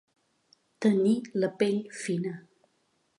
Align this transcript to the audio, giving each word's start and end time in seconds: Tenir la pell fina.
Tenir 0.85 1.15
la 1.43 1.49
pell 1.59 1.77
fina. 2.01 2.33